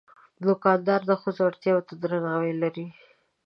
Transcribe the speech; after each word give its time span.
دوکاندار 0.43 1.01
د 1.09 1.11
ښځو 1.21 1.41
اړتیا 1.49 1.73
ته 1.87 1.93
درناوی 2.01 2.53
لري. 2.61 2.87